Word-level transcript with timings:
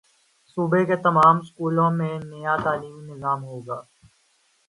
صوبے 0.49 0.81
کے 0.87 0.95
تمام 1.05 1.35
سکولوں 1.47 1.89
میں 1.97 2.13
نیا 2.29 2.55
تعلیمی 2.65 3.03
نظام 3.11 3.39
ہوگا 3.43 3.79